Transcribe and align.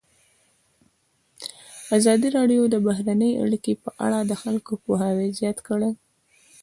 ازادي 1.97 2.27
راډیو 2.37 2.61
د 2.69 2.75
بهرنۍ 2.87 3.31
اړیکې 3.43 3.73
په 3.83 3.89
اړه 4.05 4.19
د 4.23 4.31
خلکو 4.41 4.71
پوهاوی 4.83 5.29
زیات 5.39 5.57
کړی. 5.67 5.91